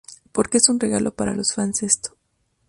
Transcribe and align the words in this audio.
Porque 0.31 0.57
es 0.57 0.67
un 0.67 0.79
regalo 0.79 1.13
para 1.13 1.35
los 1.35 1.53
fans 1.53 1.83
esto. 1.83 2.17